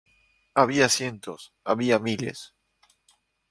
[0.55, 2.55] había cientos, había miles.